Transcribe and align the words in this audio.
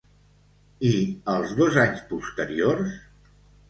I 0.93 0.95
els 1.35 1.55
dos 1.61 1.79
anys 1.85 2.05
posteriors? 2.17 3.01